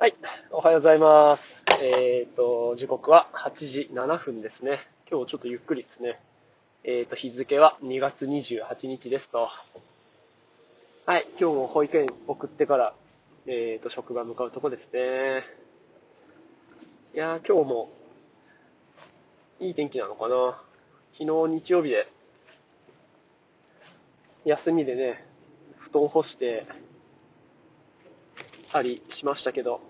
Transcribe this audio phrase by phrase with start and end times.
[0.00, 0.14] はい、
[0.52, 1.42] おはようございます。
[1.82, 4.86] えっ、と、時刻は8時7分ですね。
[5.10, 6.20] 今日ちょっとゆっくりですね。
[6.84, 9.48] えっ、と、日付は2月28日ですと。
[11.04, 12.94] はい、今日も保育園送ってから、
[13.48, 15.42] えっ、と、職場向かうとこですね。
[17.12, 17.90] いやー、今日も、
[19.58, 20.62] いい天気なのかな。
[21.18, 22.06] 昨日日曜日で、
[24.44, 25.26] 休みでね、
[25.90, 26.68] 布団干して、
[28.70, 29.87] たりしましたけど、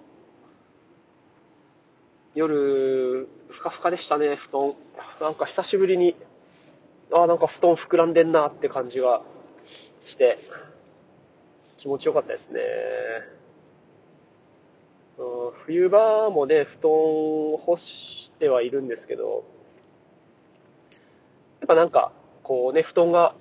[2.39, 4.75] 夜、ふかふかでしたね、布団。
[5.21, 6.15] なんか久しぶりに、
[7.13, 9.23] ああ、なんか布団膨らんでんなって感じが
[10.03, 10.39] して、
[11.79, 12.61] 気持ちよかったですね。
[15.19, 19.45] うん冬場もね、布団干してはいるんですけど、
[21.59, 22.13] やっぱなんか、
[22.45, 23.35] こうね、布団が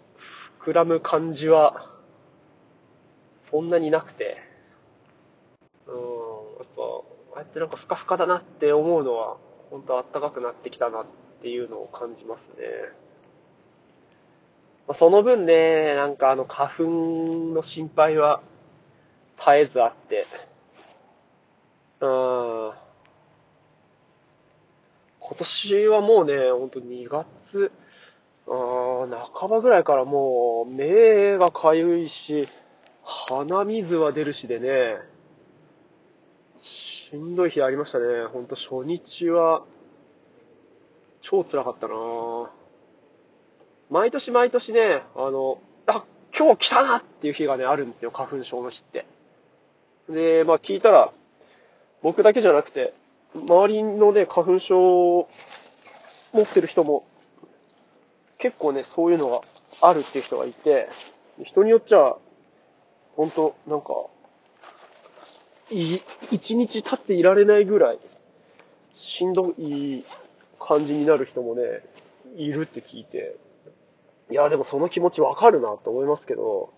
[0.66, 1.88] 膨らむ感じは、
[3.52, 4.38] そんなになくて、
[5.86, 6.02] うん、や
[6.64, 9.38] っぱ、ああやってなんかふかふかだなって思うのは、
[9.70, 11.06] 本当暖かくなってきたなっ
[11.42, 12.66] ていうのを感じますね。
[14.88, 16.84] まあ、その分ね、なんかあの花粉
[17.54, 18.42] の心配は
[19.38, 20.26] 絶えずあって、
[22.02, 22.72] うん、
[25.20, 27.72] 今年はもうね、ほんと2月、
[28.48, 32.48] あー半ばぐらいからもう目がかゆいし、
[33.04, 34.98] 鼻水は出るしでね、
[37.10, 38.26] しんどい日ありましたね。
[38.34, 39.64] ほんと初日は、
[41.22, 42.48] 超辛かったなぁ
[43.90, 46.04] 毎年毎年ね、あの、あ、
[46.38, 49.06] 今日来たなっていう日がね、あるんですよ、花粉症の日って。
[50.10, 51.14] で、まあ聞いたら、
[52.04, 52.94] 僕だけじゃなくて、
[53.34, 55.30] 周りのね、花粉症を
[56.34, 57.06] 持ってる人も、
[58.38, 59.42] 結構ね、そういうのが
[59.80, 60.90] あるっていう人がいて、
[61.46, 62.18] 人によっちゃ、
[63.16, 63.88] ほんと、なんか、
[65.70, 66.00] い
[66.32, 68.00] 一日経っていられないぐらい、
[68.96, 70.06] しんどい
[70.60, 71.62] 感じになる人もね、
[72.36, 73.36] いるって聞いて、
[74.30, 76.74] いや、でもその気持ちわかるなと思いますけど、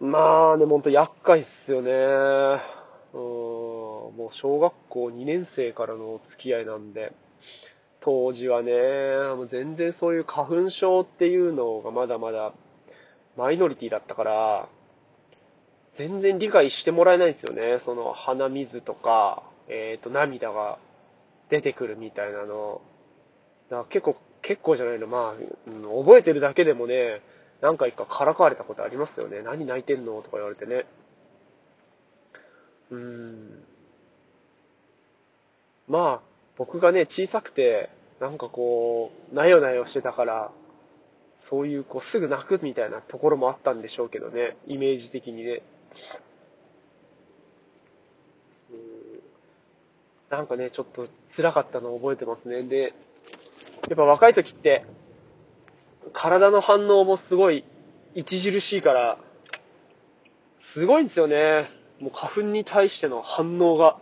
[0.00, 1.92] まあね、ほんと厄介っすよね。
[3.14, 7.12] うん、もう小学校2年生からの付き合いなんで、
[8.00, 8.72] 当時はね、
[9.36, 12.52] もう全然そういう花粉症っていうのがまだまだ
[13.36, 14.68] マイノリティだったから、
[15.98, 17.80] 全然理解してもらえないんですよね。
[17.84, 20.78] その鼻水とか、えっ、と、涙が
[21.50, 22.80] 出てくるみたいなの。
[23.70, 27.20] だから結構、結構じゃないの、まあ、うん覚えてるだけでもね、
[27.60, 29.42] 何回かからかわれたことありますよね。
[29.42, 30.86] 何泣いてんのとか言われてね。
[32.90, 33.64] うーん。
[35.88, 40.52] まあ、僕がね、小さくて、なんかこう、なよなよしてたから、
[41.50, 45.62] そういう、こう、すぐ泣くみたいなところもあったんでしょうけどね、イメージ的にね。
[48.70, 49.22] うん
[50.30, 52.62] なんかね、ちょっと辛かったのを覚えてますね。
[52.62, 52.94] で、
[53.88, 54.84] やっぱ若い時って、
[56.14, 57.64] 体の反応もすごい
[58.16, 59.18] 著しいから、
[60.72, 61.68] すごいんですよね。
[62.00, 63.98] もう花粉に対しての反応が。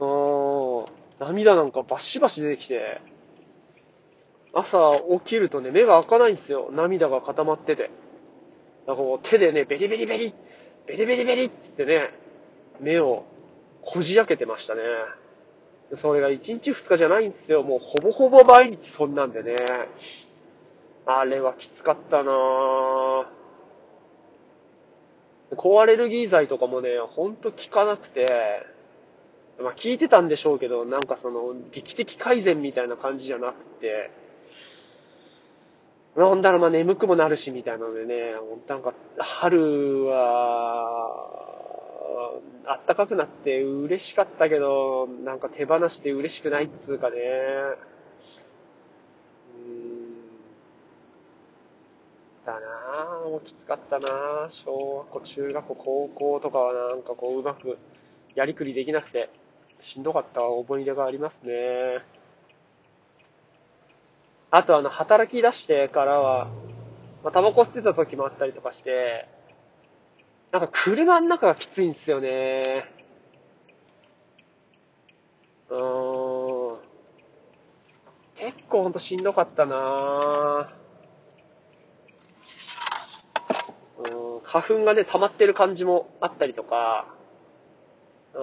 [0.00, 0.86] うーん、
[1.20, 3.00] 涙なんかバシバシ出てきて、
[4.52, 6.70] 朝起きるとね、目が開かないんですよ。
[6.72, 7.90] 涙が固まってて。
[8.86, 10.34] こう手でね、ベリベリベリ、
[10.86, 12.10] ベリベリベリってね、
[12.80, 13.24] 目を
[13.82, 14.80] こじ開けてましたね。
[16.02, 17.62] それが1日2日じゃないんですよ。
[17.62, 19.56] もうほぼほぼ毎日そんなんでね。
[21.06, 23.26] あれはきつかったなぁ。
[25.56, 28.26] 高アレルギー剤とかもね、ほんと効かなくて、
[29.60, 34.10] まあ効いてたんでしょうけど、なんかその、劇的改善みたいな感じじゃなくて、
[36.16, 41.34] なんだろう、まあ眠くもなるし、みたいなのでね、ほんとなんか、春は、
[42.66, 47.16] あったかくなって嬉しかったけど、なんか手放して嬉しくないっつうかね。
[49.56, 50.14] うん。
[52.46, 54.50] だなぁ、もうきつかったなぁ。
[54.64, 57.76] 小学校、中学校、高校とかはなんかこう、うまく
[58.34, 59.30] やりくりできなくて、
[59.82, 62.02] しんどかった思い出がありますね。
[64.56, 66.44] あとあの、働き出してからは、
[67.24, 69.26] まあ、タバコ吸ってた時もあったりとかして、
[70.52, 72.84] なんか車の中がきついんですよね。
[75.70, 76.78] うーん。
[78.36, 84.08] 結構ほんとしんどかったなぁ。
[84.08, 87.12] うん、花粉がね、溜まってる感じもあったりとか、
[88.34, 88.42] うん、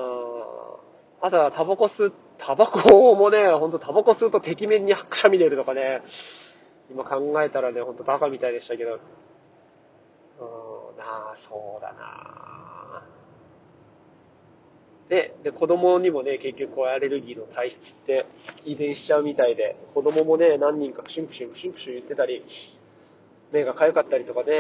[1.25, 2.14] あとはタバコ吸う、
[2.46, 6.02] タバコもね、ほんとタバコ吸うと敵面にくしゃみ出るとかね、
[6.90, 13.08] 今考えたらね、ほんとバカみたいでしたけど、うーん、なあ、そうだな。
[15.10, 17.78] で、で、子供にもね、結局こうアレルギーの体質っ
[18.08, 18.26] て
[18.66, 22.44] 遺伝しちゃうみたいで、子供もね、何人かクシュンクシュンクシュンクシュン言ってたり、
[23.52, 24.54] 目が痒かったりとかね、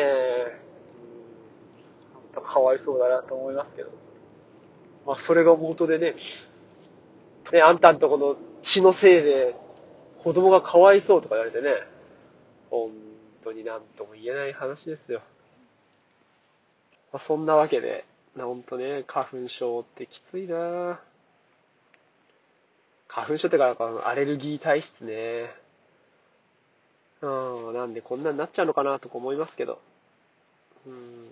[2.35, 3.89] うん、かわいそうだなと思いますけど。
[5.05, 6.15] まあ、それが元でね、
[7.51, 9.55] ね、あんたんとこの血のせいで
[10.23, 11.69] 子供がかわいそうとか言われてね、
[12.69, 12.91] 本
[13.43, 15.21] 当になんとも言えない話ですよ。
[17.11, 18.05] まあ、そんなわけで、
[18.37, 21.01] ほんとね、花粉症ってきついな
[23.09, 23.75] 花粉症ってか、
[24.05, 25.49] アレルギー体質ね。
[27.21, 29.79] うん、なんでこんなになっちゃうのかなとか思いますけど。
[30.87, 31.27] うん。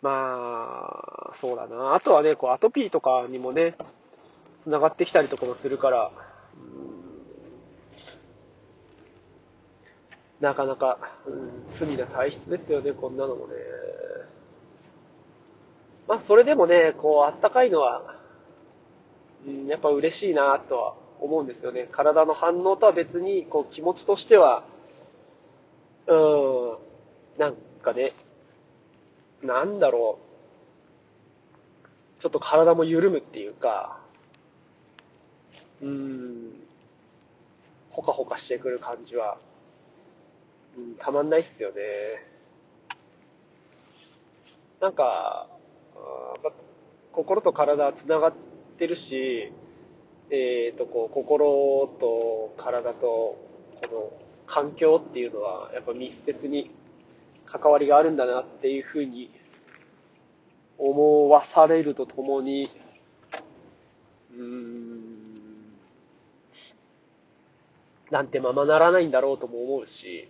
[0.00, 1.94] まあ、そうだな。
[1.94, 3.76] あとはね、こう、アトピーとかにもね、
[4.64, 6.10] 繋がってきたりとかもするから、
[10.40, 13.54] なかなか、うん、罪な体質ですよね、こんなのもね。
[16.06, 18.16] まあ、それでもね、こう、あったかいのは、
[19.46, 21.88] うん、やっぱ嬉しいなとは思うんですよね。
[21.90, 24.64] 体の反応とは別に、こう、気持ちとしては、
[26.06, 26.78] うん、
[27.38, 28.14] なんかね、
[29.42, 30.18] なんだろ
[32.18, 32.22] う。
[32.22, 34.00] ちょっと体も緩むっていうか、
[35.80, 36.52] うん、
[37.90, 39.38] ほかほかしてくる感じは、
[40.76, 41.76] うん、たまんないっすよね。
[44.80, 45.48] なんか、
[46.42, 46.50] ま、
[47.12, 48.32] 心と体は繋がっ
[48.78, 49.52] てるし、
[50.30, 53.40] えっ、ー、と、こう、心と体と、こ
[53.90, 54.12] の
[54.46, 56.70] 環境っていうのは、やっぱ密接に
[57.46, 59.30] 関わりがあるんだなっていうふうに
[60.76, 62.70] 思わされるとともに、
[64.32, 64.97] うーん、
[68.10, 70.28] なんてままならないんだろうとも思うし、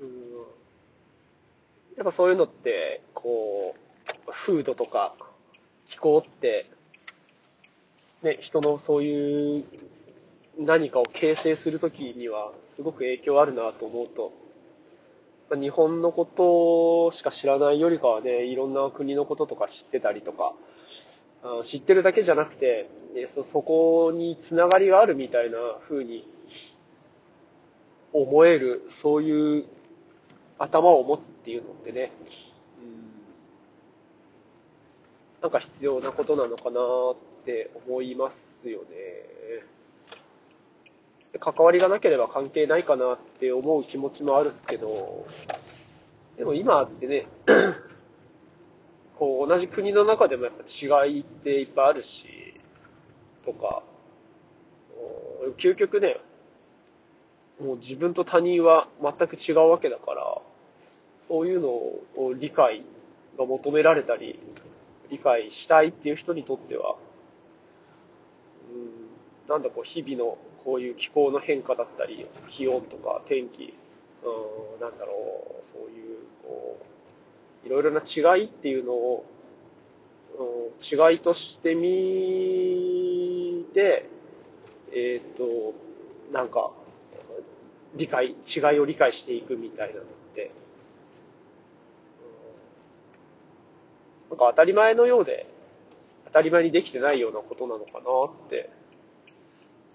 [0.00, 0.08] うん、
[1.96, 5.14] やっぱそういうのって、こう、風土とか
[5.90, 6.70] 気候って、
[8.22, 9.64] ね、人のそういう
[10.58, 14.32] 何かを形成するときにはすごく影響あるなと思うと、
[15.56, 20.52] 日本のことしか知らないよりかはね、いろんな国のこととか知ってたりとか、
[21.42, 22.88] あ知ってるだけじゃなくて、
[23.34, 25.58] そそこにつながりがあるみたいな
[25.88, 26.28] 風に
[28.12, 29.64] 思える、そういう
[30.58, 32.12] 頭を持つっていうのってね、
[32.80, 32.84] う
[35.40, 38.32] ん、なんか必要なことなのかなって思いま
[38.62, 38.86] すよね。
[41.40, 45.26] 関わりがなければ関係ないかなって思う気持ちもあるっすけど、
[46.36, 47.28] でも今ってね、
[49.18, 52.08] こう同じ国の中でもやっぱ違いっていっぱいあるし、
[53.44, 53.82] とか、
[55.58, 56.20] 究極ね、
[57.60, 60.40] もう自分と他人は全く違うわけだから、
[61.28, 62.84] そういうのを理解
[63.38, 64.38] が求められたり、
[65.10, 66.96] 理解したいっていう人にとっては、
[68.70, 73.74] うん、なんだこう日々のこういう気候の変化だったり、気温とか天気、
[74.22, 76.97] うん、なんだろう、そういう、こう、
[77.64, 79.24] いろいろな違いっていうのを、
[80.38, 80.42] う
[80.82, 84.08] ん、違いとしてみて、
[84.92, 85.74] えっ、ー、と、
[86.32, 86.72] なんか、
[87.94, 90.50] 理解、違いを理解していくみたいなのって、
[94.30, 95.46] なんか当たり前のようで、
[96.26, 98.00] 当たり前にできてないようなことなのかな
[98.46, 98.70] って、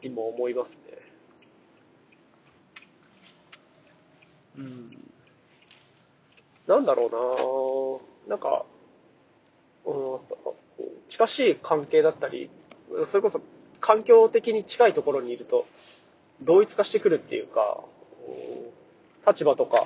[0.01, 0.75] 今思いますね。
[4.57, 5.02] うん。
[6.67, 8.65] なんだろうななんか、
[9.85, 10.19] うん、
[11.09, 12.49] 近しい関係だったり、
[13.11, 13.41] それこそ
[13.81, 15.65] 環境的に近いところにいると、
[16.41, 17.83] 同一化してくるっていうか、
[19.27, 19.85] 立場とか、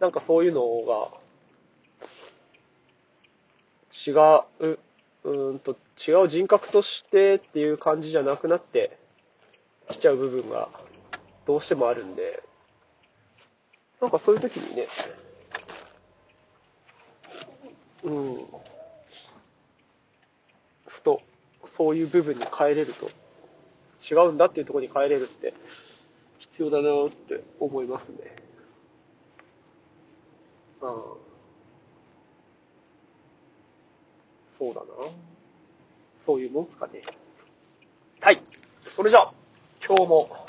[0.00, 1.10] なんかそういうのが、
[4.06, 4.10] 違
[4.60, 4.78] う、
[5.24, 5.76] うんと、
[6.06, 8.98] 違う人格としてっていう感じじゃなくなって
[9.90, 10.68] きちゃう部分が
[11.46, 12.42] どうしてもあるんで、
[14.00, 14.88] なんかそういう時にね、
[18.06, 18.46] うん、
[20.86, 21.20] ふと、
[21.76, 23.10] そういう部分に変えれると、
[24.08, 25.52] 違うんだっていうところに変えれるって
[26.38, 28.18] 必要だなって思いますね。
[30.80, 30.92] ああ
[34.58, 34.86] そうだな。
[36.24, 37.02] そういうもんすかね。
[38.20, 38.42] はい。
[38.94, 39.32] それじゃあ、
[39.84, 40.46] 今日も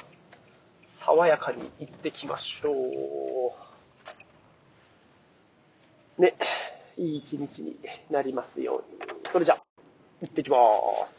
[1.05, 3.53] 爽やかに行ってきましょ
[6.17, 6.21] う。
[6.21, 6.35] ね。
[6.97, 7.77] いい一日に
[8.09, 8.99] なりますように。
[9.31, 9.61] それじゃ、
[10.21, 11.16] 行ってきまーす。